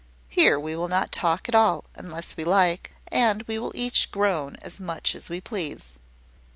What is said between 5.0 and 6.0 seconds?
as we please."